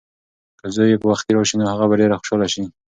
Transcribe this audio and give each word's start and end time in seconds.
که 0.59 0.67
زوی 0.75 0.89
یې 0.91 0.97
وختي 1.09 1.31
راشي 1.35 1.55
نو 1.59 1.65
هغه 1.73 1.85
به 1.89 1.95
ډېره 1.99 2.19
خوشحاله 2.19 2.47
شي. 2.53 2.63